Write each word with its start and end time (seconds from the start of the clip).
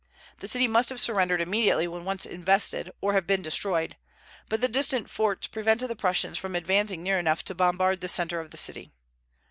The 0.39 0.47
city 0.47 0.67
must 0.67 0.89
have 0.89 0.99
surrendered 0.99 1.41
immediately 1.41 1.87
when 1.87 2.03
once 2.05 2.25
invested, 2.25 2.91
or 3.01 3.13
have 3.13 3.27
been 3.27 3.43
destroyed; 3.43 3.97
but 4.49 4.59
the 4.59 4.67
distant 4.67 5.11
forts 5.11 5.47
prevented 5.47 5.91
the 5.91 5.95
Prussians 5.95 6.39
from 6.39 6.55
advancing 6.55 7.03
near 7.03 7.19
enough 7.19 7.43
to 7.43 7.53
bombard 7.53 8.01
the 8.01 8.07
centre 8.07 8.39
of 8.39 8.49
the 8.49 8.57
city. 8.57 8.93